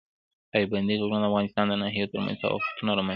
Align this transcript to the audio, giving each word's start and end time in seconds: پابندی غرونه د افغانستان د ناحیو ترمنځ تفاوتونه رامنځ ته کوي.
پابندی 0.51 0.95
غرونه 0.99 1.19
د 1.21 1.27
افغانستان 1.29 1.65
د 1.69 1.73
ناحیو 1.81 2.11
ترمنځ 2.11 2.37
تفاوتونه 2.41 2.91
رامنځ 2.97 3.05
ته 3.05 3.05
کوي. 3.05 3.09